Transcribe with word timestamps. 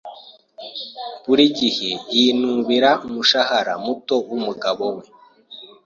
Buri 1.27 1.45
gihe 1.59 1.89
yinubira 2.15 2.89
umushahara 3.07 3.73
muto 3.85 4.15
wumugabo 4.29 4.83
we. 4.95 5.05